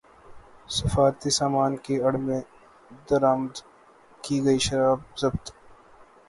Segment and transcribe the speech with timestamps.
[0.69, 2.41] سفارتی سامان کی اڑ میں
[3.09, 3.53] درامد
[4.23, 5.45] کی گئی شراب ضبط